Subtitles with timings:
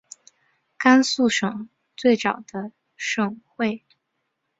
[0.79, 3.83] 甘肃省最早的省会。